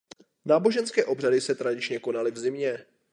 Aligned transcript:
Náboženské 0.45 1.05
obřady 1.05 1.41
se 1.41 1.55
tradičně 1.55 1.99
konaly 1.99 2.31
v 2.31 2.37
zimě. 2.39 2.85